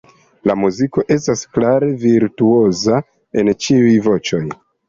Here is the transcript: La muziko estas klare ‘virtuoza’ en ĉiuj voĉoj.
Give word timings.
La 0.51 0.53
muziko 0.61 1.03
estas 1.15 1.43
klare 1.57 1.91
‘virtuoza’ 2.05 2.99
en 3.43 3.55
ĉiuj 3.67 3.97
voĉoj. 4.09 4.45